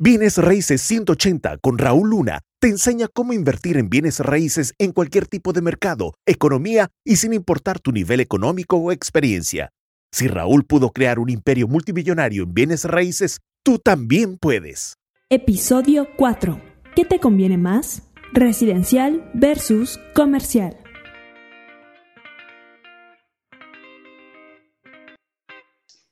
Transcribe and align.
Bienes 0.00 0.38
Raíces 0.38 0.80
180 0.82 1.58
con 1.58 1.76
Raúl 1.76 2.10
Luna 2.10 2.42
te 2.60 2.68
enseña 2.68 3.08
cómo 3.12 3.32
invertir 3.32 3.76
en 3.76 3.90
bienes 3.90 4.20
raíces 4.20 4.72
en 4.78 4.92
cualquier 4.92 5.26
tipo 5.26 5.52
de 5.52 5.60
mercado, 5.60 6.14
economía 6.24 6.88
y 7.04 7.16
sin 7.16 7.32
importar 7.32 7.80
tu 7.80 7.90
nivel 7.90 8.20
económico 8.20 8.76
o 8.76 8.92
experiencia. 8.92 9.70
Si 10.12 10.28
Raúl 10.28 10.64
pudo 10.64 10.90
crear 10.90 11.18
un 11.18 11.30
imperio 11.30 11.66
multimillonario 11.66 12.44
en 12.44 12.54
bienes 12.54 12.84
raíces, 12.84 13.40
tú 13.64 13.80
también 13.80 14.38
puedes. 14.38 14.94
Episodio 15.30 16.06
4. 16.16 16.62
¿Qué 16.94 17.04
te 17.04 17.18
conviene 17.18 17.58
más? 17.58 18.02
Residencial 18.32 19.28
versus 19.34 19.98
comercial. 20.14 20.76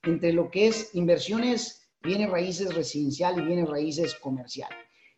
Entre 0.03 0.33
lo 0.33 0.51
que 0.51 0.67
es 0.67 0.91
inversiones 0.93 1.86
bienes 2.07 2.31
raíces 2.31 2.75
residencial 2.75 3.39
y 3.39 3.43
bienes 3.45 3.69
raíces 3.69 4.15
comercial. 4.15 4.71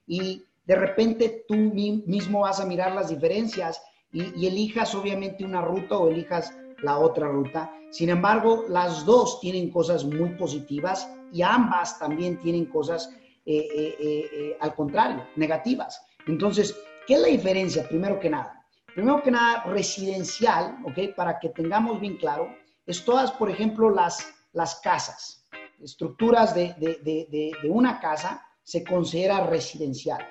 Y 0.07 0.43
de 0.65 0.75
repente 0.75 1.45
tú 1.47 1.55
mismo 1.55 2.41
vas 2.41 2.61
a 2.61 2.67
mirar 2.67 2.93
las 2.95 3.11
diferencias 3.11 3.81
y, 4.11 4.47
elijas 4.47 4.95
obviamente 4.95 5.45
una 5.45 5.61
ruta 5.61 5.97
o 5.99 6.09
elijas 6.09 6.53
la 6.83 6.99
otra 6.99 7.29
ruta. 7.29 7.71
Sin 7.91 8.09
embargo, 8.09 8.65
las 8.69 9.05
dos 9.05 9.41
tienen 9.41 9.71
cosas 9.71 10.05
muy 10.05 10.31
positivas 10.31 11.09
y 11.33 11.43
ambas 11.43 11.99
también 11.99 12.39
tienen 12.39 12.67
cosas 12.67 13.11
eh, 13.45 13.69
eh, 13.75 13.97
eh, 14.01 14.57
al 14.61 14.75
contrario, 14.75 15.27
negativas. 15.37 16.03
Entonces, 16.27 16.77
¿qué 17.07 17.15
es 17.15 17.21
la 17.21 17.29
diferencia? 17.29 17.89
Primero 17.89 18.19
que 18.19 18.31
nada. 18.31 18.65
Primero 18.95 19.23
que 19.23 19.31
nada, 19.31 19.65
residencial, 19.65 20.79
¿ok? 20.85 21.15
Para 21.15 21.39
que 21.39 21.51
tengamos 21.51 22.01
bien 22.01 22.17
claro, 22.17 22.49
es 22.87 23.05
todas, 23.05 23.31
por 23.33 23.51
ejemplo, 23.51 23.91
las, 23.91 24.27
las 24.53 24.77
casas 24.81 25.39
estructuras 25.83 26.55
de, 26.55 27.53
una 27.65 28.01
casa 28.01 28.45
se 28.63 28.85
considera 28.85 29.47
residencial. 29.47 30.27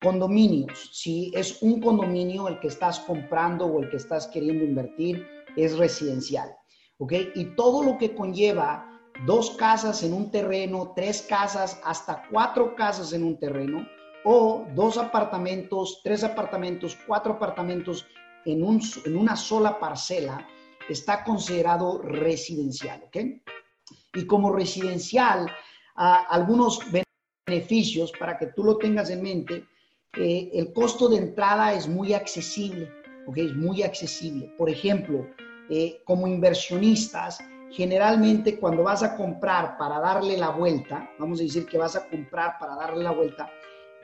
Condominios, 0.00 0.90
si 0.92 1.32
es 1.34 1.62
un 1.62 1.80
condominio 1.80 2.48
el 2.48 2.60
que 2.60 2.68
estás 2.68 3.00
comprando 3.00 3.66
o 3.66 3.82
el 3.82 3.90
que 3.90 3.96
estás 3.96 4.26
queriendo 4.26 4.64
invertir, 4.64 5.26
es 5.56 5.78
residencial. 5.78 6.54
¿Ok? 6.98 7.12
Y 7.34 7.44
todo 7.56 7.82
lo 7.82 7.98
que 7.98 8.14
conlleva 8.14 8.90
dos 9.26 9.50
casas 9.52 10.02
en 10.02 10.12
un 10.12 10.30
terreno, 10.30 10.92
tres 10.94 11.22
casas, 11.22 11.80
hasta 11.84 12.24
cuatro 12.30 12.74
casas 12.74 13.12
en 13.12 13.24
un 13.24 13.38
terreno, 13.38 13.86
o 14.24 14.66
dos 14.74 14.98
apartamentos, 14.98 16.00
tres 16.02 16.24
apartamentos, 16.24 16.96
cuatro 17.06 17.34
apartamentos 17.34 18.06
en, 18.44 18.62
un, 18.62 18.80
en 19.04 19.16
una 19.16 19.36
sola 19.36 19.78
parcela, 19.78 20.46
está 20.88 21.24
considerado 21.24 22.00
residencial. 22.02 23.04
¿Ok? 23.06 23.16
Y 24.14 24.26
como 24.26 24.52
residencial 24.52 25.50
algunos 25.94 26.80
beneficios 27.46 28.12
para 28.18 28.36
que 28.38 28.46
tú 28.48 28.64
lo 28.64 28.78
tengas 28.78 29.10
en 29.10 29.22
mente. 29.22 29.66
Eh, 30.16 30.50
el 30.54 30.72
costo 30.72 31.08
de 31.08 31.16
entrada 31.16 31.74
es 31.74 31.88
muy 31.88 32.14
accesible, 32.14 32.90
¿ok? 33.26 33.36
Es 33.38 33.54
muy 33.54 33.82
accesible. 33.82 34.52
Por 34.56 34.70
ejemplo, 34.70 35.26
eh, 35.70 36.00
como 36.04 36.26
inversionistas, 36.26 37.38
generalmente 37.70 38.58
cuando 38.58 38.84
vas 38.84 39.02
a 39.02 39.16
comprar 39.16 39.76
para 39.76 39.98
darle 39.98 40.36
la 40.36 40.50
vuelta, 40.50 41.10
vamos 41.18 41.40
a 41.40 41.42
decir 41.42 41.66
que 41.66 41.78
vas 41.78 41.96
a 41.96 42.08
comprar 42.08 42.58
para 42.58 42.76
darle 42.76 43.02
la 43.02 43.10
vuelta, 43.10 43.50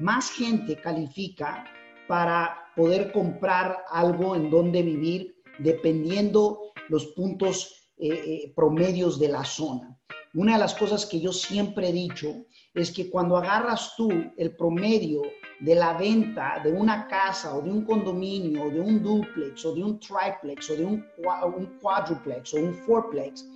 más 0.00 0.30
gente 0.30 0.76
califica 0.76 1.64
para 2.08 2.72
poder 2.74 3.12
comprar 3.12 3.84
algo 3.90 4.34
en 4.34 4.50
donde 4.50 4.82
vivir 4.82 5.36
dependiendo 5.58 6.72
los 6.88 7.06
puntos 7.08 7.79
eh, 8.00 8.52
promedios 8.54 9.18
de 9.18 9.28
la 9.28 9.44
zona. 9.44 9.96
Una 10.34 10.54
de 10.54 10.60
las 10.60 10.74
cosas 10.74 11.06
que 11.06 11.20
yo 11.20 11.32
siempre 11.32 11.88
he 11.88 11.92
dicho 11.92 12.46
es 12.72 12.92
que 12.92 13.10
cuando 13.10 13.36
agarras 13.36 13.94
tú 13.96 14.08
el 14.36 14.54
promedio 14.54 15.22
de 15.58 15.74
la 15.74 15.94
venta 15.94 16.60
de 16.62 16.72
una 16.72 17.08
casa 17.08 17.54
o 17.54 17.62
de 17.62 17.70
un 17.70 17.84
condominio 17.84 18.64
o 18.64 18.70
de 18.70 18.80
un 18.80 19.02
duplex 19.02 19.64
o 19.64 19.74
de 19.74 19.82
un 19.82 20.00
triplex 20.00 20.70
o 20.70 20.76
de 20.76 20.84
un, 20.84 21.04
un 21.18 21.78
o 21.82 22.56
un 22.56 22.74
fourplex 22.86 23.46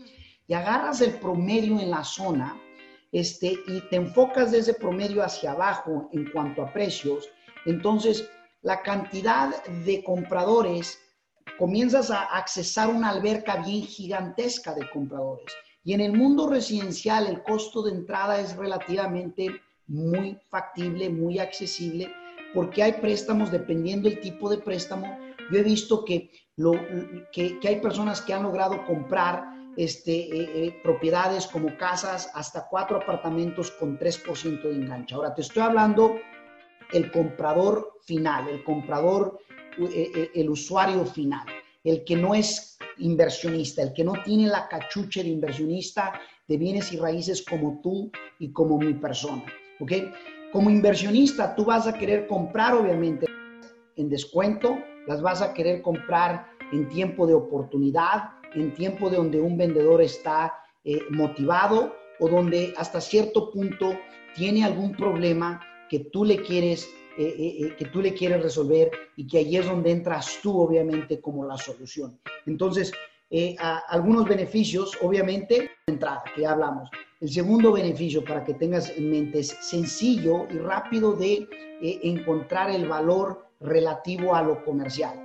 y 0.47 0.53
agarras 0.53 1.01
el 1.01 1.13
promedio 1.15 1.79
en 1.81 1.91
la 1.91 2.05
zona 2.05 2.61
este, 3.13 3.57
y 3.69 3.81
te 3.89 3.97
enfocas 3.97 4.51
de 4.51 4.59
ese 4.59 4.75
promedio 4.75 5.23
hacia 5.23 5.53
abajo 5.53 6.09
en 6.13 6.31
cuanto 6.33 6.63
a 6.63 6.73
precios, 6.73 7.29
entonces 7.65 8.29
la 8.63 8.83
cantidad 8.83 9.65
de 9.85 10.03
compradores 10.03 10.99
comienzas 11.59 12.11
a 12.11 12.23
accesar 12.23 12.89
una 12.89 13.11
alberca 13.11 13.57
bien 13.57 13.83
gigantesca 13.83 14.75
de 14.75 14.89
compradores. 14.91 15.53
Y 15.85 15.93
en 15.93 16.01
el 16.01 16.13
mundo 16.13 16.49
residencial 16.49 17.27
el 17.27 17.43
costo 17.43 17.83
de 17.83 17.93
entrada 17.93 18.41
es 18.41 18.57
relativamente 18.57 19.61
muy 19.87 20.39
factible, 20.49 21.11
muy 21.11 21.39
accesible, 21.39 22.11
porque 22.55 22.83
hay 22.83 22.93
préstamos 22.93 23.51
dependiendo 23.51 24.09
del 24.09 24.21
tipo 24.21 24.49
de 24.49 24.59
préstamo. 24.59 25.19
Yo 25.51 25.59
he 25.59 25.63
visto 25.63 26.05
que, 26.05 26.31
lo, 26.57 26.73
que, 27.33 27.59
hay 27.63 27.81
personas 27.81 28.23
que 28.23 28.33
han 28.33 28.45
logrado 28.45 28.85
comprar 28.87 29.45
este, 29.77 30.13
eh, 30.13 30.67
eh, 30.67 30.81
propiedades 30.83 31.47
como 31.47 31.77
casas 31.77 32.31
hasta 32.33 32.67
cuatro 32.69 32.97
apartamentos 32.97 33.71
con 33.73 33.99
3% 33.99 34.63
de 34.63 34.75
enganche. 34.75 35.15
Ahora 35.15 35.35
te 35.35 35.43
estoy 35.43 35.63
hablando 35.63 36.17
el 36.93 37.11
comprador 37.11 37.99
final, 38.03 38.49
el 38.49 38.65
comprador, 38.65 39.39
eh, 39.79 40.31
el 40.35 40.51
usuario 40.51 41.05
final, 41.05 41.47
el 41.83 42.05
que 42.05 42.17
no 42.17 42.35
es 42.35 42.79
inversionista, 42.99 43.83
el 43.83 43.93
que 43.93 44.05
no 44.05 44.15
tiene 44.25 44.47
la 44.47 44.69
cachucha 44.69 45.23
de 45.23 45.29
inversionista 45.29 46.21
de 46.47 46.57
bienes 46.57 46.93
y 46.93 46.99
raíces 46.99 47.45
como 47.45 47.81
tú 47.83 48.11
y 48.39 48.53
como 48.53 48.79
mi 48.79 48.95
persona. 48.95 49.45
¿Ok? 49.81 49.93
Como 50.53 50.71
inversionista, 50.71 51.55
tú 51.55 51.65
vas 51.65 51.87
a 51.87 51.95
querer 51.95 52.27
comprar, 52.27 52.75
obviamente, 52.75 53.27
en 53.97 54.09
descuento, 54.09 54.79
las 55.07 55.21
vas 55.21 55.43
a 55.43 55.53
querer 55.53 55.83
comprar 55.83 56.47
en 56.73 56.89
tiempo 56.89 57.27
de 57.27 57.35
oportunidad, 57.35 58.31
en 58.55 58.73
tiempo 58.73 59.11
de 59.11 59.17
donde 59.17 59.41
un 59.41 59.57
vendedor 59.57 60.01
está 60.01 60.55
eh, 60.85 61.01
motivado 61.11 61.95
o 62.21 62.29
donde 62.29 62.73
hasta 62.77 63.01
cierto 63.01 63.51
punto 63.51 63.99
tiene 64.35 64.65
algún 64.65 64.93
problema 64.93 65.61
que 65.89 66.01
tú 66.01 66.25
le 66.25 66.43
quieres 66.43 66.89
eh, 67.17 67.23
eh, 67.39 67.57
eh, 67.61 67.77
que 67.79 67.85
tú 67.85 68.03
le 68.03 68.13
quieres 68.13 68.43
resolver 68.43 68.91
y 69.15 69.25
que 69.29 69.39
ahí 69.39 69.57
es 69.57 69.67
donde 69.67 69.93
entras 69.93 70.41
tú, 70.43 70.61
obviamente, 70.61 71.21
como 71.21 71.47
la 71.47 71.57
solución. 71.57 72.19
Entonces, 72.45 72.93
algunos 73.89 74.29
beneficios, 74.29 74.97
obviamente, 75.01 75.71
entrada, 75.87 76.23
que 76.35 76.43
ya 76.43 76.53
hablamos. 76.53 76.89
El 77.21 77.29
segundo 77.29 77.73
beneficio, 77.73 78.25
para 78.25 78.45
que 78.45 78.55
tengas 78.55 78.91
en 78.91 79.11
mente, 79.11 79.41
es 79.41 79.49
sencillo 79.61 80.47
y 80.51 80.59
rápido 80.59 81.15
de 81.15 81.49
encontrar 81.81 82.71
el 82.71 82.87
valor 82.87 83.45
relativo 83.61 84.35
a 84.35 84.43
lo 84.43 84.65
comercial. 84.65 85.21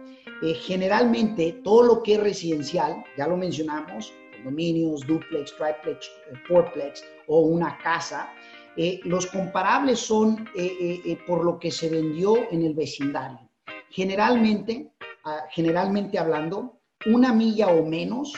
generalmente, 0.62 1.60
todo 1.64 1.84
lo 1.84 2.04
que 2.04 2.16
es 2.16 2.20
residencial, 2.20 3.04
ya 3.16 3.28
lo 3.28 3.38
mencionamos, 3.38 4.12
condominios, 4.38 5.06
duplex, 5.06 5.56
triplex, 5.58 6.10
fourplex 6.48 7.04
o 7.28 7.42
una 7.42 7.78
casa, 7.78 8.32
eh, 8.78 9.00
los 9.04 9.26
comparables 9.28 10.00
son 10.00 10.48
eh, 10.56 11.02
eh, 11.06 11.18
por 11.28 11.44
lo 11.44 11.60
que 11.60 11.72
se 11.72 11.90
vendió 11.90 12.36
en 12.52 12.64
el 12.64 12.74
vecindario. 12.74 13.50
Generalmente, 13.90 14.92
ah, 15.26 15.44
generalmente 15.50 16.20
hablando, 16.20 16.80
una 17.06 17.34
milla 17.34 17.68
o 17.68 17.86
menos, 17.86 18.34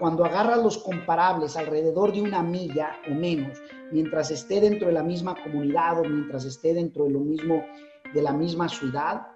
cuando 0.00 0.24
agarras 0.24 0.58
los 0.58 0.78
comparables 0.78 1.56
alrededor 1.56 2.12
de 2.12 2.20
una 2.20 2.42
milla 2.42 2.96
o 3.08 3.14
menos, 3.14 3.56
mientras 3.92 4.32
esté 4.32 4.60
dentro 4.60 4.88
de 4.88 4.94
la 4.94 5.04
misma 5.04 5.40
comunidad 5.40 6.00
o 6.00 6.02
mientras 6.02 6.44
esté 6.44 6.74
dentro 6.74 7.04
de 7.04 7.10
lo 7.10 7.20
mismo, 7.20 7.64
de 8.12 8.22
la 8.22 8.32
misma 8.32 8.68
ciudad, 8.68 9.28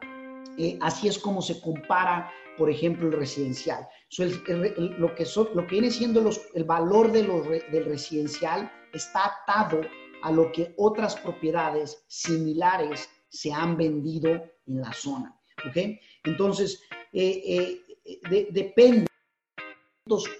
así 0.80 1.06
es 1.06 1.16
como 1.16 1.40
se 1.40 1.60
compara, 1.60 2.28
por 2.58 2.68
ejemplo, 2.68 3.06
el 3.06 3.12
residencial. 3.12 3.86
lo, 4.18 5.14
que 5.14 5.24
lo 5.54 5.66
que 5.66 5.70
viene 5.70 5.92
siendo 5.92 6.28
el 6.54 6.64
valor 6.64 7.12
de 7.12 7.22
del 7.70 7.84
residencial 7.84 8.68
está 8.92 9.26
atado 9.26 9.80
a 10.22 10.30
lo 10.30 10.52
que 10.52 10.74
otras 10.76 11.16
propiedades 11.16 12.04
similares 12.08 13.08
se 13.28 13.52
han 13.52 13.76
vendido 13.76 14.30
en 14.66 14.80
la 14.80 14.92
zona. 14.92 15.36
Entonces, 16.24 16.82
eh, 17.12 17.82
eh, 18.30 18.48
depende 18.50 19.06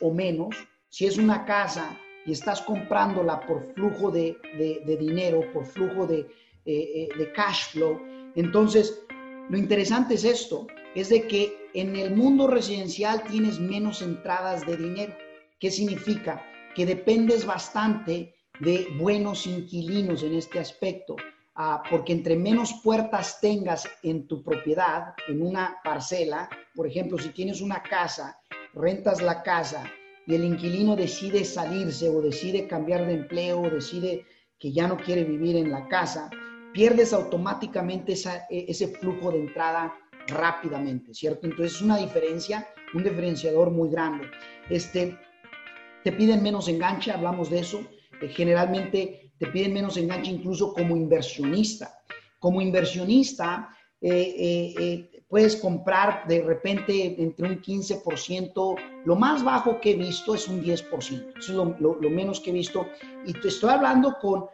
o 0.01 0.13
menos, 0.13 0.57
si 0.89 1.07
es 1.07 1.19
una 1.19 1.45
casa 1.45 1.99
y 2.27 2.33
estás 2.33 2.63
comprándola 2.63 3.41
por 3.47 3.73
flujo 3.75 4.11
de, 4.11 4.37
dinero, 4.99 5.41
por 5.53 5.65
flujo 5.65 6.07
de, 6.07 6.27
eh, 6.65 7.09
de 7.17 7.33
cash 7.33 7.73
flow, 7.73 8.01
entonces 8.35 9.03
lo 9.49 9.57
interesante 9.57 10.15
es 10.15 10.25
esto, 10.25 10.67
es 10.95 11.09
de 11.09 11.27
que 11.27 11.69
en 11.75 11.97
el 11.97 12.15
mundo 12.15 12.47
residencial 12.47 13.23
tienes 13.25 13.61
menos 13.61 14.03
entradas 14.03 14.67
de 14.67 14.77
dinero. 14.77 15.15
¿Qué 15.59 15.71
significa? 15.71 16.45
Que 16.75 16.87
dependes 16.87 17.45
bastante 17.45 18.35
de 18.61 18.89
buenos 18.99 19.47
inquilinos 19.47 20.23
en 20.23 20.35
este 20.35 20.59
aspecto, 20.59 21.17
ah, 21.55 21.83
porque 21.91 22.13
entre 22.13 22.37
menos 22.37 22.75
puertas 22.85 23.41
tengas 23.41 23.89
en 24.03 24.27
tu 24.27 24.43
propiedad, 24.43 25.15
en 25.29 25.43
una 25.43 25.79
parcela, 25.83 26.49
por 26.75 26.87
ejemplo, 26.87 27.19
si 27.19 27.31
tienes 27.31 27.61
una 27.61 27.83
casa, 27.83 28.39
rentas 28.75 29.21
la 29.23 29.43
casa 29.43 29.91
y 30.27 30.35
el 30.35 30.45
inquilino 30.45 30.95
decide 30.95 31.45
salirse 31.45 32.09
o 32.09 32.21
decide 32.21 32.69
cambiar 32.69 33.07
de 33.07 33.15
empleo 33.15 33.63
o 33.63 33.71
decide 33.71 34.25
que 34.59 34.73
ya 34.73 34.87
no 34.87 34.97
quiere 34.99 35.25
vivir 35.25 35.57
en 35.57 35.71
la 35.71 35.89
casa, 35.89 36.31
pierdes 36.73 37.13
automáticamente 37.13 38.15
e, 38.51 38.67
ese 38.69 38.89
flujo 38.89 39.33
de 39.33 39.41
entrada 39.41 39.95
rápidamente, 40.29 41.15
¿cierto? 41.15 41.47
Entonces 41.47 41.77
es 41.77 41.83
una 41.83 41.97
diferencia, 41.97 42.69
un 42.95 43.03
diferenciador 43.03 43.71
muy 43.71 43.91
grande. 43.91 44.31
Este, 44.69 45.19
te 46.05 46.13
piden 46.13 46.43
menos 46.43 46.69
enganche, 46.69 47.11
hablamos 47.11 47.51
de 47.51 47.61
eso. 47.61 47.81
Eh, 48.21 48.29
generalmente 48.29 49.33
te 49.39 49.47
piden 49.47 49.73
menos 49.73 49.97
enganche 49.97 50.31
incluso 50.31 50.73
como 50.73 50.97
inversionista. 50.97 52.03
Como 52.39 52.61
inversionista, 52.61 53.71
eh, 54.01 54.75
eh, 54.79 55.25
puedes 55.29 55.57
comprar 55.57 56.27
de 56.27 56.43
repente 56.43 57.23
entre 57.23 57.49
un 57.49 57.61
15%, 57.61 58.77
lo 59.05 59.17
más 59.17 59.45
bajo 59.45 59.81
que 59.81 59.93
he 59.93 59.95
visto 59.95 60.35
es 60.35 60.49
un 60.49 60.63
10%, 60.63 61.39
eso 61.39 61.75
es 61.75 61.81
lo, 61.81 62.11
menos 62.11 62.41
que 62.41 62.51
he 62.51 62.53
visto. 62.53 62.87
Y 63.27 63.33
te 63.35 63.49
estoy 63.49 63.71
hablando 63.71 64.17
con, 64.21 64.47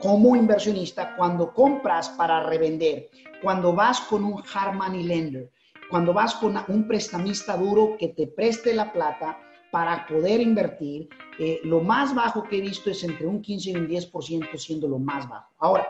como 0.00 0.36
inversionista 0.36 1.16
cuando 1.16 1.54
compras 1.54 2.10
para 2.10 2.42
revender, 2.42 3.08
cuando 3.42 3.72
vas 3.72 4.00
con 4.02 4.24
un 4.24 4.42
hard 4.52 4.74
money 4.74 5.04
lender, 5.04 5.50
cuando 5.88 6.12
vas 6.12 6.34
con 6.34 6.58
un 6.68 6.86
prestamista 6.86 7.56
duro 7.56 7.96
que 7.98 8.08
te 8.08 8.26
preste 8.26 8.74
la 8.74 8.92
plata 8.92 9.38
para 9.70 10.06
poder 10.06 10.40
invertir, 10.40 11.08
eh, 11.38 11.60
lo 11.64 11.80
más 11.80 12.14
bajo 12.14 12.42
que 12.44 12.58
he 12.58 12.60
visto 12.60 12.90
es 12.90 13.04
entre 13.04 13.26
un 13.26 13.42
15 13.42 13.70
y 13.70 13.76
un 13.76 13.88
10% 13.88 14.58
siendo 14.58 14.88
lo 14.88 14.98
más 14.98 15.28
bajo. 15.28 15.48
Ahora, 15.58 15.86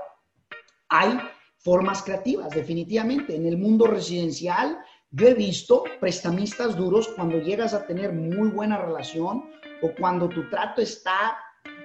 hay 0.89 1.19
formas 1.59 2.03
creativas, 2.03 2.51
definitivamente. 2.51 3.37
En 3.37 3.47
el 3.47 3.57
mundo 3.57 3.87
residencial, 3.87 4.79
yo 5.11 5.29
he 5.29 5.35
visto 5.35 5.85
prestamistas 6.01 6.77
duros 6.77 7.09
cuando 7.17 7.39
llegas 7.39 7.75
a 7.75 7.87
tener 7.87 8.13
muy 8.13 8.51
buena 8.51 8.79
relación 8.79 9.45
o 9.83 9.93
cuando 9.99 10.29
tu 10.29 10.49
trato 10.51 10.83
está 10.83 11.37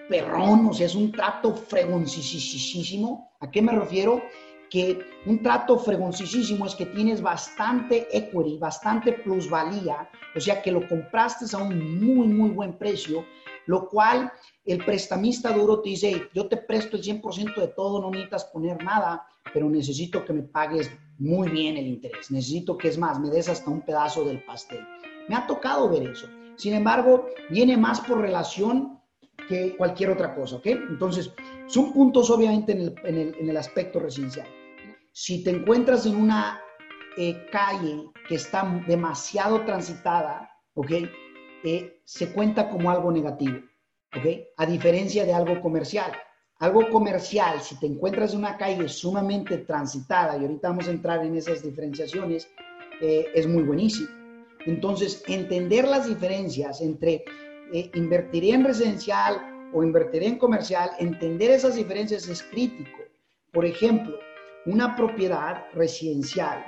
perrón, 0.09 0.67
o 0.67 0.73
sea, 0.73 0.87
es 0.87 0.95
un 0.95 1.11
trato 1.11 1.55
fregoncísimo. 1.55 3.31
¿A 3.39 3.49
qué 3.49 3.61
me 3.61 3.71
refiero? 3.71 4.21
Que 4.73 5.05
un 5.27 5.43
trato 5.43 5.77
fregoncísimo 5.77 6.65
es 6.65 6.73
que 6.73 6.87
tienes 6.87 7.21
bastante 7.21 8.07
equity, 8.11 8.57
bastante 8.57 9.13
plusvalía, 9.13 10.09
o 10.35 10.39
sea, 10.39 10.63
que 10.63 10.71
lo 10.71 10.87
compraste 10.87 11.45
a 11.55 11.59
un 11.59 12.03
muy, 12.03 12.27
muy 12.27 12.49
buen 12.49 12.73
precio, 12.79 13.23
lo 13.67 13.87
cual 13.87 14.31
el 14.65 14.83
prestamista 14.83 15.51
duro 15.51 15.81
te 15.81 15.89
dice, 15.89 16.23
yo 16.33 16.47
te 16.47 16.57
presto 16.57 16.97
el 16.97 17.03
100% 17.03 17.55
de 17.55 17.67
todo, 17.67 18.01
no 18.01 18.09
necesitas 18.09 18.45
poner 18.45 18.83
nada, 18.83 19.27
pero 19.53 19.69
necesito 19.69 20.25
que 20.25 20.33
me 20.33 20.41
pagues 20.41 20.89
muy 21.19 21.49
bien 21.49 21.77
el 21.77 21.85
interés. 21.85 22.31
Necesito 22.31 22.75
que 22.75 22.87
es 22.87 22.97
más, 22.97 23.19
me 23.19 23.29
des 23.29 23.49
hasta 23.49 23.69
un 23.69 23.81
pedazo 23.81 24.25
del 24.25 24.43
pastel. 24.43 24.83
Me 25.29 25.35
ha 25.35 25.45
tocado 25.45 25.87
ver 25.87 26.09
eso. 26.09 26.27
Sin 26.55 26.73
embargo, 26.73 27.27
viene 27.51 27.77
más 27.77 28.01
por 28.01 28.21
relación 28.21 28.99
que 29.47 29.75
cualquier 29.77 30.09
otra 30.09 30.33
cosa, 30.33 30.55
¿ok? 30.55 30.65
Entonces, 30.65 31.31
son 31.67 31.93
puntos 31.93 32.31
obviamente 32.31 32.71
en 32.71 33.49
el, 33.49 33.57
aspecto 33.57 33.99
residencial. 33.99 34.47
Si 35.15 35.43
te 35.43 35.51
encuentras 35.51 36.07
en 36.07 36.15
una 36.15 36.59
eh, 37.17 37.45
calle 37.51 38.09
que 38.27 38.33
está 38.33 38.83
demasiado 38.87 39.63
transitada, 39.63 40.49
¿ok? 40.73 40.91
Eh, 41.63 42.01
se 42.03 42.33
cuenta 42.33 42.67
como 42.67 42.89
algo 42.89 43.11
negativo, 43.11 43.59
¿ok? 44.17 44.25
A 44.57 44.65
diferencia 44.65 45.23
de 45.23 45.31
algo 45.31 45.61
comercial. 45.61 46.11
Algo 46.57 46.89
comercial, 46.89 47.61
si 47.61 47.79
te 47.79 47.85
encuentras 47.85 48.33
en 48.33 48.39
una 48.39 48.57
calle 48.57 48.89
sumamente 48.89 49.59
transitada, 49.59 50.35
y 50.35 50.45
ahorita 50.45 50.69
vamos 50.69 50.87
a 50.87 50.91
entrar 50.91 51.23
en 51.23 51.35
esas 51.35 51.61
diferenciaciones, 51.61 52.49
eh, 52.99 53.27
es 53.35 53.45
muy 53.45 53.61
buenísimo. 53.61 54.09
Entonces, 54.65 55.23
entender 55.27 55.87
las 55.87 56.07
diferencias 56.07 56.81
entre 56.81 57.23
invertiré 57.93 58.51
en 58.51 58.63
residencial 58.63 59.69
o 59.73 59.83
invertiré 59.83 60.27
en 60.27 60.37
comercial, 60.37 60.89
entender 60.99 61.51
esas 61.51 61.75
diferencias 61.75 62.27
es 62.27 62.41
crítico. 62.43 62.97
Por 63.51 63.65
ejemplo, 63.65 64.17
una 64.65 64.95
propiedad 64.95 65.65
residencial. 65.73 66.65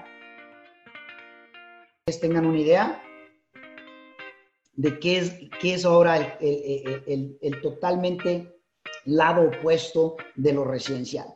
Tengan 2.21 2.45
una 2.45 2.59
idea 2.59 3.03
de 4.73 4.99
qué 4.99 5.17
es, 5.17 5.39
qué 5.59 5.73
es 5.75 5.85
ahora 5.85 6.37
el, 6.39 7.03
el, 7.07 7.37
el 7.41 7.61
totalmente 7.61 8.59
lado 9.05 9.47
opuesto 9.47 10.17
de 10.35 10.53
lo 10.53 10.65
residencial. 10.65 11.27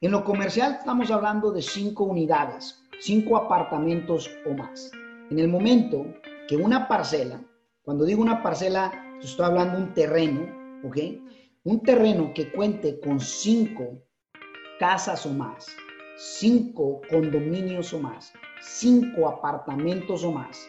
En 0.00 0.10
lo 0.10 0.24
comercial 0.24 0.76
estamos 0.78 1.10
hablando 1.10 1.52
de 1.52 1.62
cinco 1.62 2.04
unidades, 2.04 2.82
cinco 3.00 3.36
apartamentos 3.36 4.30
o 4.46 4.54
más. 4.54 4.90
En 5.30 5.38
el 5.38 5.48
momento 5.48 6.04
que 6.48 6.56
una 6.56 6.88
parcela, 6.88 7.40
cuando 7.82 8.04
digo 8.04 8.20
una 8.20 8.42
parcela, 8.42 8.92
estoy 9.22 9.46
hablando 9.46 9.78
de 9.78 9.84
un 9.84 9.94
terreno, 9.94 10.80
¿ok? 10.84 10.96
Un 11.64 11.82
terreno 11.82 12.32
que 12.34 12.50
cuente 12.50 12.98
con 13.00 13.20
cinco 13.20 14.02
casas 14.78 15.24
o 15.26 15.32
más, 15.32 15.66
cinco 16.22 17.00
condominios 17.08 17.94
o 17.94 17.98
más, 17.98 18.30
cinco 18.60 19.26
apartamentos 19.26 20.22
o 20.22 20.30
más, 20.30 20.68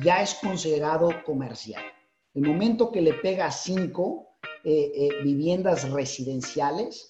ya 0.00 0.22
es 0.22 0.32
considerado 0.34 1.10
comercial. 1.26 1.84
El 2.32 2.44
momento 2.44 2.90
que 2.90 3.02
le 3.02 3.12
pega 3.12 3.50
cinco, 3.50 4.38
eh, 4.64 4.90
eh, 4.94 5.08
viviendas 5.22 5.90
residenciales, 5.90 7.06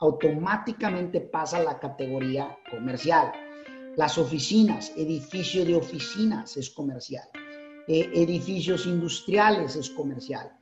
automáticamente 0.00 1.22
pasa 1.22 1.56
a 1.56 1.62
la 1.62 1.78
categoría 1.78 2.58
comercial. 2.70 3.32
Las 3.96 4.18
oficinas, 4.18 4.92
edificio 4.98 5.64
de 5.64 5.76
oficinas 5.76 6.58
es 6.58 6.68
comercial. 6.68 7.26
Eh, 7.88 8.10
edificios 8.14 8.84
industriales 8.84 9.76
es 9.76 9.88
comercial. 9.88 10.52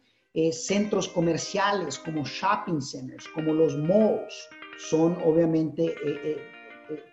centros 0.52 1.08
comerciales 1.08 1.98
como 1.98 2.22
shopping 2.24 2.80
centers, 2.80 3.26
como 3.34 3.52
los 3.52 3.76
malls, 3.76 4.48
son 4.78 5.18
obviamente 5.24 5.96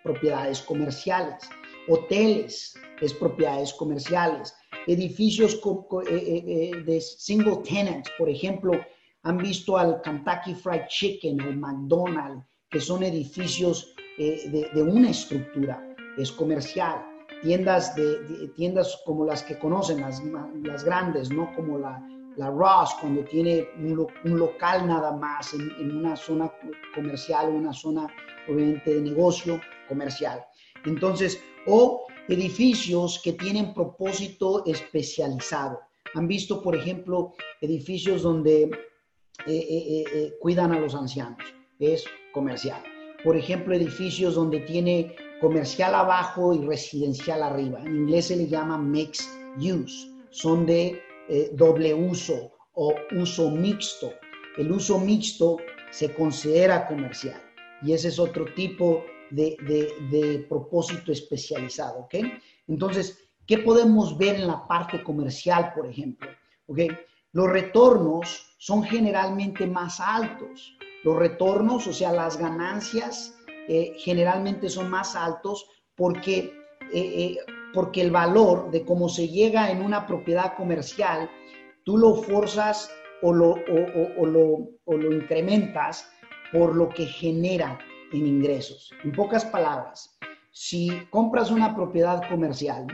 propiedades 0.02 0.60
comerciales. 0.62 1.48
Hoteles 1.88 2.74
es 3.00 3.14
propiedades 3.14 3.72
comerciales. 3.74 4.54
Edificios 4.86 5.60
de 5.60 7.00
single 7.00 7.58
tenants, 7.68 8.10
por 8.18 8.28
ejemplo, 8.28 8.72
han 9.22 9.38
visto 9.38 9.76
al 9.76 10.00
Kentucky 10.02 10.54
Fried 10.54 10.86
Chicken, 10.88 11.40
al 11.40 11.56
McDonald's, 11.56 12.44
que 12.70 12.80
son 12.80 13.02
edificios 13.02 13.94
eh, 14.18 14.70
de, 14.72 14.82
una 14.82 15.10
estructura, 15.10 15.82
es 16.16 16.30
comercial. 16.32 17.04
Tiendas, 17.42 17.94
de, 17.96 18.48
tiendas 18.56 19.00
como 19.04 19.24
las 19.24 19.42
que 19.42 19.58
conocen, 19.58 20.00
las 20.00 20.84
grandes, 20.84 21.30
¿no? 21.30 21.54
Como 21.54 21.78
la, 21.78 22.02
la 22.36 22.50
Ross, 22.50 22.94
cuando 23.00 23.24
tiene 23.24 23.68
un, 23.78 24.38
local 24.38 24.86
nada 24.86 25.12
más 25.12 25.54
en, 25.54 25.96
una 25.96 26.16
zona 26.16 26.52
comercial, 26.94 27.48
una 27.48 27.72
zona 27.72 28.06
obviamente 28.48 28.94
de 28.94 29.00
negocio 29.00 29.60
comercial. 29.88 30.44
Entonces, 30.84 31.40
o 31.66 32.06
edificios 32.28 33.20
que 33.22 33.32
tienen 33.32 33.72
propósito 33.72 34.64
especializado. 34.66 35.80
Han 36.14 36.28
visto, 36.28 36.62
por 36.62 36.76
ejemplo, 36.76 37.34
edificios 37.60 38.22
donde 38.22 38.64
eh, 38.64 38.70
eh, 39.46 40.04
eh, 40.14 40.32
cuidan 40.40 40.72
a 40.72 40.80
los 40.80 40.94
ancianos, 40.94 41.38
es 41.78 42.04
comercial. 42.32 42.82
Por 43.24 43.36
ejemplo, 43.36 43.74
edificios 43.74 44.34
donde 44.34 44.60
tiene 44.60 45.16
comercial 45.40 45.94
abajo 45.94 46.54
y 46.54 46.64
residencial 46.64 47.42
arriba. 47.42 47.80
En 47.80 47.96
inglés 47.96 48.26
se 48.26 48.36
le 48.36 48.46
llama 48.46 48.78
mixed 48.78 49.26
use, 49.58 50.10
son 50.30 50.66
de 50.66 51.00
doble 51.52 51.92
uso 51.92 52.52
o 52.74 52.94
uso 53.12 53.50
mixto. 53.50 54.12
El 54.56 54.72
uso 54.72 54.98
mixto 54.98 55.56
se 55.90 56.14
considera 56.14 56.86
comercial 56.86 57.40
y 57.82 57.92
ese 57.92 58.08
es 58.08 58.18
otro 58.18 58.44
tipo 58.54 59.04
de, 59.30 59.56
de 60.10 60.46
propósito 60.48 61.12
especializado, 61.12 62.00
¿ok? 62.00 62.14
Entonces, 62.68 63.28
¿qué 63.46 63.58
podemos 63.58 64.16
ver 64.16 64.36
en 64.36 64.46
la 64.46 64.66
parte 64.66 65.02
comercial, 65.02 65.72
por 65.74 65.86
ejemplo? 65.86 66.28
¿Ok? 66.66 66.80
Los 67.32 67.50
retornos 67.50 68.56
son 68.58 68.82
generalmente 68.82 69.66
más 69.66 70.00
altos. 70.00 70.76
Los 71.04 71.16
retornos, 71.16 71.86
o 71.86 71.92
sea, 71.92 72.12
las 72.12 72.36
ganancias, 72.36 73.36
eh, 73.68 73.92
generalmente 73.98 74.68
son 74.68 74.90
más 74.90 75.14
altos 75.14 75.66
porque, 75.94 76.52
eh, 76.92 77.36
eh, 77.36 77.36
porque 77.76 78.00
el 78.00 78.10
valor 78.10 78.70
de 78.70 78.86
cómo 78.86 79.10
se 79.10 79.28
llega 79.28 79.70
en 79.70 79.82
una 79.82 80.06
propiedad 80.06 80.56
comercial, 80.56 81.30
tú 81.84 81.98
lo 81.98 82.14
forzas 82.14 82.90
o 83.20 83.34
lo, 83.34 83.50
o, 83.50 84.24
lo, 84.24 84.70
o 84.86 84.96
lo 84.96 85.12
incrementas 85.12 86.10
por 86.52 86.74
lo 86.74 86.88
que 86.88 87.04
genera 87.04 87.78
en 88.14 88.26
ingresos. 88.26 88.90
En 89.04 89.12
pocas 89.12 89.44
palabras, 89.44 90.18
si 90.52 90.88
compras 91.10 91.50
una 91.50 91.76
propiedad 91.76 92.26
comercial 92.30 92.86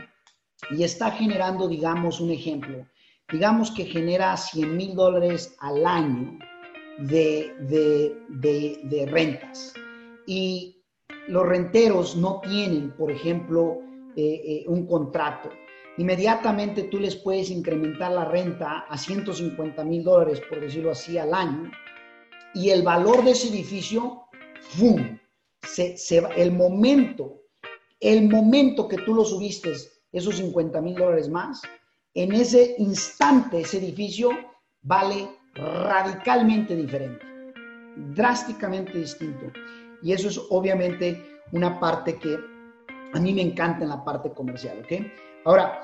y 0.69 0.83
está 0.83 1.11
generando, 1.11 1.69
digamos, 1.69 2.19
un 2.19 2.31
ejemplo, 2.31 2.85
digamos 3.31 3.71
que 3.71 3.85
genera 3.85 4.35
100 4.35 4.75
mil 4.75 4.95
dólares 4.95 5.55
al 5.61 5.85
año 5.85 6.37
de, 6.99 7.53
de, 8.29 9.05
rentas. 9.09 9.73
Y 10.27 10.83
los 11.29 11.47
renteros 11.47 12.17
no 12.17 12.41
tienen, 12.41 12.91
por 12.97 13.11
ejemplo, 13.11 13.79
eh, 14.15 14.41
eh, 14.45 14.63
un 14.67 14.85
contrato. 14.85 15.49
Inmediatamente 15.97 16.83
tú 16.83 16.99
les 16.99 17.15
puedes 17.15 17.49
incrementar 17.49 18.11
la 18.11 18.25
renta 18.25 18.85
a 18.89 18.97
150 18.97 19.83
mil 19.83 20.03
dólares, 20.03 20.41
por 20.49 20.59
decirlo 20.59 20.91
así, 20.91 21.17
al 21.17 21.33
año. 21.33 21.71
y 22.55 22.69
el 22.69 22.83
valor 22.83 23.23
de 23.23 23.31
ese 23.31 23.49
edificio, 23.49 24.25
¡fum! 24.61 25.17
Se, 25.65 25.95
el 26.35 26.51
momento, 26.51 27.41
el 27.99 28.29
momento 28.29 28.87
que 28.87 28.97
tú 28.97 29.15
lo 29.15 29.25
subiste, 29.25 29.73
esos 30.11 30.37
50 30.37 30.79
mil 30.81 30.93
dólares 30.93 31.29
más, 31.29 31.63
en 32.13 32.31
ese 32.33 32.75
instante 32.77 33.61
ese 33.61 33.79
edificio 33.79 34.29
vale 34.83 35.27
radicalmente 35.55 36.75
diferente, 36.75 37.25
drásticamente 38.13 38.99
distinto. 38.99 39.51
Y 40.03 40.11
eso 40.13 40.27
es 40.27 40.39
obviamente 40.49 41.19
una 41.53 41.79
parte 41.79 42.19
que 42.19 42.37
a 43.13 43.19
mí 43.19 43.33
me 43.33 43.41
encanta 43.41 43.83
en 43.83 43.89
la 43.89 44.03
parte 44.03 44.31
comercial, 44.31 44.79
¿ok? 44.83 45.05
Ahora, 45.45 45.81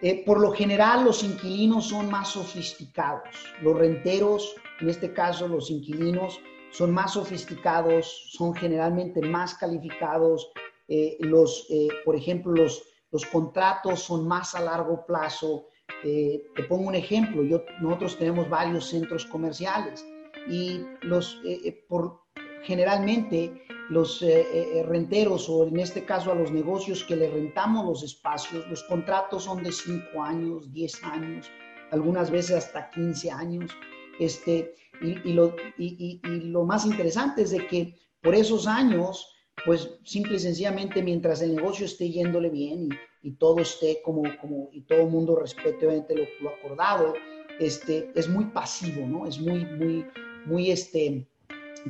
eh, 0.00 0.24
por 0.24 0.40
lo 0.40 0.50
general 0.52 1.04
los 1.04 1.22
inquilinos 1.22 1.86
son 1.88 2.10
más 2.10 2.30
sofisticados, 2.30 3.28
los 3.62 3.78
renteros, 3.78 4.56
en 4.80 4.88
este 4.88 5.12
caso 5.12 5.46
los 5.46 5.70
inquilinos, 5.70 6.40
son 6.72 6.90
más 6.92 7.12
sofisticados, 7.12 8.30
son 8.32 8.54
generalmente 8.54 9.20
más 9.20 9.54
calificados, 9.54 10.50
eh, 10.88 11.16
los, 11.20 11.66
eh, 11.70 11.88
por 12.04 12.16
ejemplo, 12.16 12.52
los, 12.52 12.82
los 13.10 13.26
contratos 13.26 14.00
son 14.00 14.26
más 14.26 14.54
a 14.54 14.60
largo 14.60 15.04
plazo. 15.06 15.68
te 16.02 16.64
pongo 16.68 16.88
un 16.88 16.96
ejemplo, 16.96 17.44
yo, 17.44 17.62
nosotros 17.80 18.18
tenemos 18.18 18.48
varios 18.48 18.88
centros 18.88 19.24
comerciales 19.26 20.04
y 20.48 20.80
los, 21.02 21.40
por, 21.88 22.22
generalmente 22.64 23.62
los 23.88 24.22
eh, 24.22 24.40
eh, 24.40 24.70
eh, 24.74 24.82
renteros 24.84 25.48
o 25.48 25.66
en 25.66 25.78
este 25.78 26.04
caso 26.04 26.32
a 26.32 26.34
los 26.34 26.50
negocios 26.50 27.04
que 27.04 27.16
le 27.16 27.30
rentamos 27.30 27.86
los 27.86 28.02
espacios, 28.02 28.66
los 28.68 28.82
contratos 28.84 29.44
son 29.44 29.62
de 29.62 29.72
5 29.72 30.22
años, 30.22 30.72
10 30.72 31.04
años, 31.04 31.50
algunas 31.90 32.30
veces 32.30 32.56
hasta 32.56 32.90
15 32.90 33.30
años. 33.30 33.70
Este, 34.18 34.74
y, 35.00 35.32
lo, 35.32 35.56
y, 35.78 36.20
lo 36.22 36.64
más 36.64 36.86
interesante 36.86 37.42
es 37.42 37.50
de 37.50 37.66
que 37.66 37.96
por 38.22 38.34
esos 38.34 38.66
años, 38.66 39.34
pues 39.64 39.98
simple 40.04 40.36
y 40.36 40.38
sencillamente 40.38 41.02
mientras 41.02 41.42
el 41.42 41.56
negocio 41.56 41.86
esté 41.86 42.08
yéndole 42.10 42.50
bien 42.50 42.88
y, 43.22 43.32
todo 43.32 43.60
esté 43.60 44.00
como, 44.04 44.22
como, 44.40 44.68
y 44.72 44.82
todo 44.82 45.00
el 45.00 45.08
mundo 45.08 45.34
respete 45.34 45.86
obviamente 45.86 46.14
lo, 46.14 46.24
lo, 46.40 46.50
acordado, 46.56 47.14
este, 47.58 48.10
es 48.14 48.28
muy 48.28 48.46
pasivo, 48.46 49.06
¿no? 49.06 49.26
Es 49.26 49.40
muy, 49.40 49.64
muy, 49.64 50.06
muy, 50.46 50.70
este, 50.70 51.28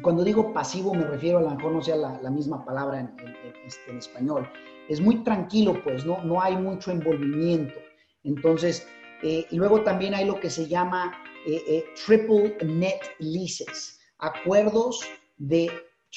cuando 0.01 0.25
digo 0.25 0.53
pasivo 0.53 0.95
me 0.95 1.05
refiero 1.05 1.39
a 1.39 1.43
lo 1.43 1.51
mejor 1.51 1.73
no 1.73 1.83
sea 1.83 1.97
la, 1.97 2.31
misma 2.31 2.65
palabra 2.65 3.01
en, 3.01 3.15
este, 3.67 3.91
en, 3.91 3.99
español. 3.99 4.49
Es 4.89 5.01
muy 5.01 5.23
tranquilo, 5.23 5.83
pues, 5.85 6.07
¿no? 6.07 6.23
No 6.25 6.41
hay 6.41 6.57
mucho 6.57 6.91
envolvimiento. 6.91 7.79
Entonces, 8.25 8.87
eh, 9.23 9.47
y 9.51 9.57
luego 9.57 9.83
también 9.83 10.15
hay 10.15 10.25
lo 10.25 10.41
que 10.41 10.51
se 10.51 10.67
llama 10.67 11.13
eh, 11.47 11.63
eh, 11.69 11.85
triple 12.07 12.57
net 12.65 13.01
leases, 13.19 14.01
acuerdos 14.19 15.03
de 15.37 15.71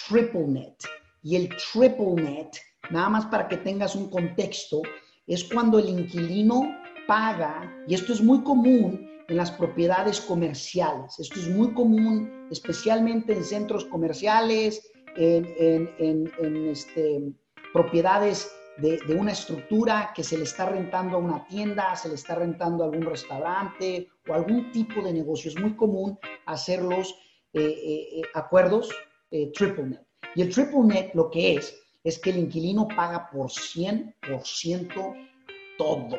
triple 0.08 0.48
net. 0.48 0.76
Y 1.22 1.36
el 1.36 1.50
triple 1.72 2.14
net, 2.16 2.52
nada 2.92 3.10
más 3.10 3.26
para 3.26 3.48
que 3.48 3.58
tengas 3.58 3.96
un 3.96 4.10
contexto, 4.10 4.82
es 5.28 5.44
cuando 5.44 5.80
el 5.80 5.90
inquilino 5.90 6.76
paga, 7.08 7.72
y 7.88 7.96
esto 7.96 8.14
es 8.14 8.22
muy 8.22 8.42
común 8.44 9.15
en 9.28 9.38
las 9.38 9.52
propiedades 9.52 10.22
comerciales. 10.22 11.20
Esto 11.20 11.40
es 11.40 11.50
muy 11.50 11.74
común, 11.74 12.48
especialmente 12.52 13.34
en 13.34 13.44
centros 13.44 13.86
comerciales, 13.86 14.92
en, 15.18 16.32
este, 16.70 17.22
propiedades 17.74 18.52
de, 18.78 19.00
una 19.16 19.32
estructura 19.32 20.12
que 20.16 20.24
se 20.24 20.38
le 20.38 20.44
está 20.44 20.66
rentando 20.68 21.18
a 21.18 21.20
una 21.20 21.46
tienda, 21.48 21.96
se 21.96 22.10
le 22.10 22.16
está 22.16 22.36
rentando 22.36 22.84
a 22.84 22.88
algún 22.88 23.06
restaurante 23.06 24.10
o 24.28 24.34
algún 24.34 24.72
tipo 24.72 25.02
de 25.02 25.14
negocio. 25.14 25.50
Es 25.50 25.60
muy 25.60 25.76
común 25.76 26.20
hacer 26.46 26.82
los 26.82 27.12
eh, 27.54 27.62
eh, 27.62 28.20
eh, 28.20 28.22
acuerdos 28.34 28.90
triple 29.54 29.88
net. 29.88 30.02
Y 30.36 30.42
el 30.44 30.50
triple 30.50 30.82
net 30.84 31.12
lo 31.14 31.30
que 31.30 31.56
es, 31.56 31.76
es 32.04 32.20
que 32.20 32.30
el 32.30 32.38
inquilino 32.38 32.88
paga 32.88 33.30
por 33.30 33.48
100% 33.48 35.28
todo, 35.78 36.18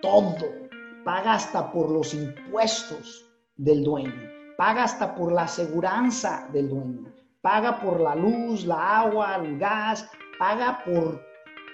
todo 0.00 0.67
paga 1.08 1.32
hasta 1.32 1.72
por 1.72 1.90
los 1.90 2.12
impuestos 2.12 3.24
del 3.56 3.82
dueño, 3.82 4.30
paga 4.58 4.84
hasta 4.84 5.14
por 5.14 5.32
la 5.32 5.44
aseguranza 5.44 6.46
del 6.52 6.68
dueño, 6.68 7.10
paga 7.40 7.80
por 7.80 7.98
la 7.98 8.14
luz, 8.14 8.66
la 8.66 9.00
agua, 9.00 9.36
el 9.36 9.58
gas, 9.58 10.06
paga 10.38 10.84
por 10.84 11.24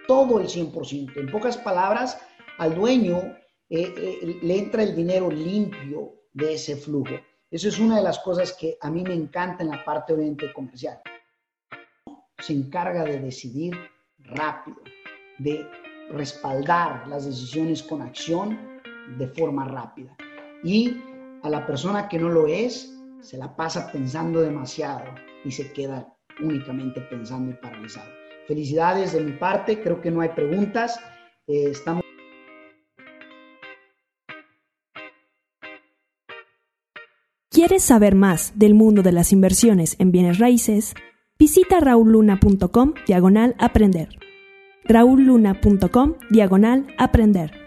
todo 0.06 0.38
el 0.38 0.46
100%. 0.46 1.16
En 1.16 1.32
pocas 1.32 1.56
palabras, 1.56 2.16
al 2.58 2.76
dueño 2.76 3.16
eh, 3.70 3.92
eh, 3.96 4.38
le 4.40 4.56
entra 4.56 4.84
el 4.84 4.94
dinero 4.94 5.28
limpio 5.28 6.12
de 6.32 6.54
ese 6.54 6.76
flujo. 6.76 7.14
Eso 7.50 7.66
es 7.66 7.80
una 7.80 7.96
de 7.96 8.04
las 8.04 8.20
cosas 8.20 8.52
que 8.52 8.78
a 8.80 8.88
mí 8.88 9.02
me 9.02 9.14
encanta 9.14 9.64
en 9.64 9.70
la 9.70 9.84
parte 9.84 10.12
obviamente 10.12 10.52
comercial. 10.52 11.00
Se 12.38 12.52
encarga 12.52 13.02
de 13.02 13.18
decidir 13.18 13.76
rápido, 14.20 14.80
de 15.38 15.66
respaldar 16.12 17.08
las 17.08 17.24
decisiones 17.24 17.82
con 17.82 18.00
acción 18.00 18.73
de 19.18 19.28
forma 19.28 19.66
rápida. 19.66 20.16
Y 20.62 20.96
a 21.42 21.50
la 21.50 21.66
persona 21.66 22.08
que 22.08 22.18
no 22.18 22.28
lo 22.28 22.46
es, 22.46 22.94
se 23.20 23.38
la 23.38 23.54
pasa 23.54 23.90
pensando 23.92 24.40
demasiado 24.40 25.04
y 25.44 25.50
se 25.50 25.72
queda 25.72 26.14
únicamente 26.42 27.00
pensando 27.02 27.50
y 27.50 27.54
paralizado. 27.54 28.10
Felicidades 28.46 29.12
de 29.12 29.20
mi 29.20 29.32
parte, 29.32 29.82
creo 29.82 30.00
que 30.00 30.10
no 30.10 30.20
hay 30.20 30.30
preguntas. 30.30 30.98
Eh, 31.46 31.70
estamos 31.70 32.04
¿Quieres 37.50 37.84
saber 37.84 38.14
más 38.16 38.52
del 38.56 38.74
mundo 38.74 39.02
de 39.02 39.12
las 39.12 39.32
inversiones 39.32 39.94
en 40.00 40.10
bienes 40.10 40.38
raíces? 40.38 40.92
Visita 41.38 41.78
rauluna.com 41.80 42.94
diagonal 43.06 43.54
aprender. 43.58 44.08
rauluna.com 44.84 46.14
diagonal 46.30 46.86
aprender. 46.98 47.63